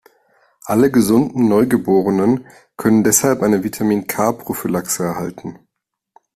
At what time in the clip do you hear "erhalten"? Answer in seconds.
5.03-5.59